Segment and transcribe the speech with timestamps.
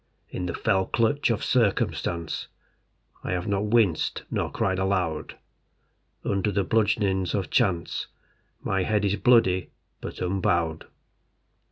[0.31, 2.47] In the fell clutch of circumstance
[3.23, 5.37] I have not winced nor cried aloud.
[6.25, 8.07] Under the bludgeonings of chance
[8.63, 9.69] My head is bloody,
[9.99, 10.87] but unbowed.